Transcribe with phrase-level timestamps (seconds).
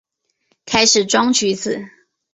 [0.65, 1.87] 开始装橘子